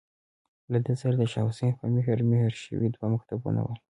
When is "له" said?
0.71-0.79